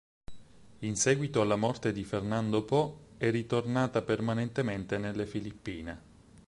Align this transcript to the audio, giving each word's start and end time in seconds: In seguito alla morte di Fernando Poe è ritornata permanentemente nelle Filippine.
In 0.79 0.95
seguito 0.95 1.41
alla 1.41 1.55
morte 1.55 1.91
di 1.93 2.03
Fernando 2.03 2.63
Poe 2.65 2.91
è 3.17 3.29
ritornata 3.29 4.01
permanentemente 4.01 4.97
nelle 4.97 5.27
Filippine. 5.27 6.01